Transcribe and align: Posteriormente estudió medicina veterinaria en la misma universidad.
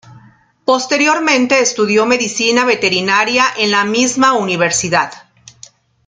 Posteriormente 0.65 1.59
estudió 1.59 2.07
medicina 2.07 2.65
veterinaria 2.65 3.45
en 3.59 3.69
la 3.69 3.85
misma 3.85 4.33
universidad. 4.33 5.11